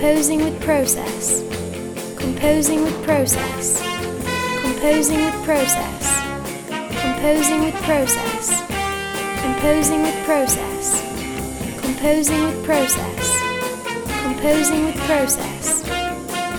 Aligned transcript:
Composing 0.00 0.42
with 0.42 0.58
process. 0.62 1.42
Composing 2.16 2.84
with 2.84 3.02
process. 3.04 3.82
Composing 4.62 5.20
with 5.26 5.34
process. 5.44 6.22
Composing 7.02 7.60
with 7.64 7.74
process. 7.82 8.62
Composing 9.42 10.00
with 10.00 10.24
process. 10.24 11.02
Composing 11.82 12.46
with 12.46 12.64
process. 12.64 13.42
Composing 14.22 14.86
with 14.86 14.96
process. 15.04 15.84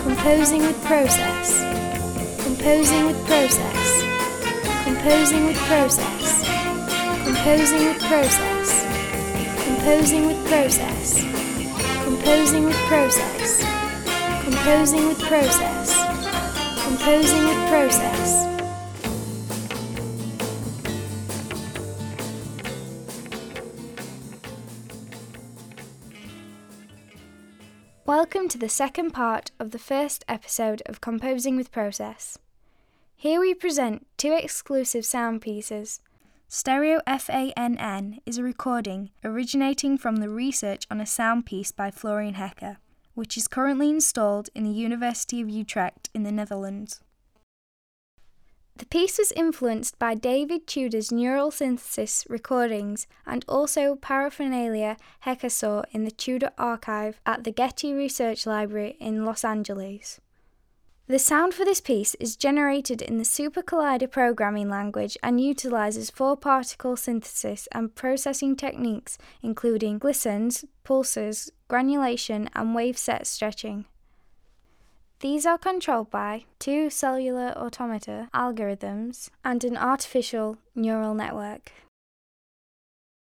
Composing 0.03 0.61
with 0.67 0.83
process. 0.83 1.65
Composing 2.43 3.07
with 3.07 3.25
process. 3.25 4.03
Composing 4.83 5.47
with 5.47 5.57
process. 5.65 6.45
Composing 7.25 7.85
with 7.85 7.99
process. 8.01 8.85
Composing 9.65 10.27
with 10.27 10.47
process. 10.47 10.80
Composing 12.23 12.65
with 12.65 12.75
process. 12.87 13.63
Composing 14.43 15.07
with 15.07 15.19
process. 15.21 16.83
Composing 16.83 17.43
with 17.47 17.67
process. 17.67 18.47
Welcome 28.05 28.47
to 28.49 28.59
the 28.59 28.69
second 28.69 29.11
part 29.11 29.49
of 29.59 29.71
the 29.71 29.79
first 29.79 30.23
episode 30.27 30.83
of 30.85 31.01
Composing 31.01 31.57
with 31.57 31.71
Process. 31.71 32.37
Here 33.15 33.39
we 33.39 33.55
present 33.55 34.05
two 34.17 34.33
exclusive 34.33 35.05
sound 35.05 35.41
pieces. 35.41 36.01
Stereo 36.53 36.99
FANN 37.07 38.19
is 38.25 38.37
a 38.37 38.43
recording 38.43 39.11
originating 39.23 39.97
from 39.97 40.17
the 40.17 40.27
research 40.27 40.85
on 40.91 40.99
a 40.99 41.05
sound 41.05 41.45
piece 41.45 41.71
by 41.71 41.89
Florian 41.89 42.33
Hecker, 42.33 42.75
which 43.13 43.37
is 43.37 43.47
currently 43.47 43.89
installed 43.89 44.49
in 44.53 44.65
the 44.65 44.69
University 44.69 45.39
of 45.39 45.49
Utrecht 45.49 46.09
in 46.13 46.23
the 46.23 46.31
Netherlands. 46.31 46.99
The 48.75 48.85
piece 48.85 49.17
was 49.17 49.31
influenced 49.31 49.97
by 49.97 50.13
David 50.13 50.67
Tudor's 50.67 51.09
neural 51.09 51.51
synthesis 51.51 52.25
recordings 52.27 53.07
and 53.25 53.45
also 53.47 53.95
paraphernalia 53.95 54.97
Hecker 55.21 55.47
saw 55.47 55.83
in 55.93 56.03
the 56.03 56.11
Tudor 56.11 56.51
archive 56.57 57.21
at 57.25 57.45
the 57.45 57.53
Getty 57.53 57.93
Research 57.93 58.45
Library 58.45 58.97
in 58.99 59.23
Los 59.23 59.45
Angeles. 59.45 60.19
The 61.07 61.19
sound 61.19 61.53
for 61.53 61.65
this 61.65 61.81
piece 61.81 62.15
is 62.15 62.37
generated 62.37 63.01
in 63.01 63.17
the 63.17 63.25
Super 63.25 63.61
Collider 63.61 64.09
programming 64.09 64.69
language 64.69 65.17
and 65.21 65.41
utilizes 65.41 66.09
four 66.09 66.37
particle 66.37 66.95
synthesis 66.95 67.67
and 67.73 67.93
processing 67.93 68.55
techniques 68.55 69.17
including 69.41 69.99
glissons, 69.99 70.63
pulses, 70.83 71.51
granulation, 71.67 72.49
and 72.55 72.73
wave 72.73 72.97
set 72.97 73.27
stretching. 73.27 73.85
These 75.19 75.45
are 75.45 75.57
controlled 75.57 76.09
by 76.09 76.45
two 76.59 76.89
cellular 76.89 77.53
automata 77.57 78.29
algorithms 78.33 79.29
and 79.43 79.63
an 79.63 79.77
artificial 79.77 80.57
neural 80.73 81.13
network. 81.13 81.71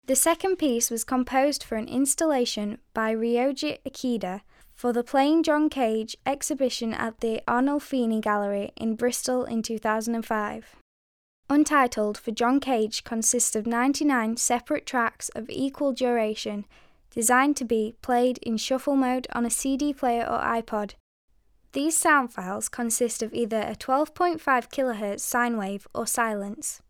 The 0.07 0.15
second 0.15 0.57
piece 0.57 0.91
was 0.91 1.05
composed 1.05 1.65
for 1.65 1.75
an 1.75 1.89
installation 1.89 2.79
by 2.95 3.15
Ryoji 3.15 3.79
Ikeda 3.85 4.43
for 4.79 4.93
the 4.93 5.03
Playing 5.03 5.43
John 5.43 5.69
Cage 5.69 6.17
exhibition 6.25 6.95
at 6.95 7.19
the 7.19 7.43
Arnolfini 7.49 8.21
Gallery 8.23 8.71
in 8.77 8.95
Bristol 8.95 9.45
in 9.45 9.61
2005. 9.61 10.77
Untitled 11.51 12.17
for 12.17 12.31
John 12.31 12.61
Cage 12.61 13.03
consists 13.03 13.57
of 13.57 13.67
99 13.67 14.37
separate 14.37 14.87
tracks 14.87 15.31
of 15.31 15.51
equal 15.51 15.93
duration 15.93 16.65
designed 17.11 17.57
to 17.57 17.65
be 17.65 17.97
played 18.03 18.39
in 18.39 18.57
shuffle 18.57 18.95
mode 18.95 19.27
on 19.33 19.45
a 19.45 19.51
CD 19.51 19.93
player 19.93 20.23
or 20.23 20.39
iPod 20.39 20.95
these 21.73 21.97
sound 21.97 22.33
files 22.33 22.69
consist 22.69 23.23
of 23.23 23.35
either 23.35 23.61
a 23.61 23.75
12.5 23.75 24.41
kHz 24.41 25.21
sine 25.21 25.59
wave 25.59 25.87
or 25.95 26.07
silence. 26.07 26.81